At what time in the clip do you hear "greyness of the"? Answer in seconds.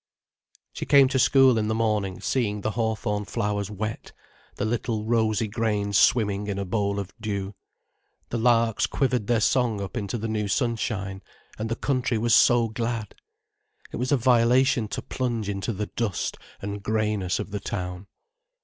16.81-17.59